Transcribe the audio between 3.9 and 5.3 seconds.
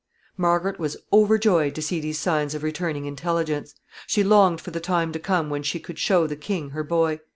She longed for the time to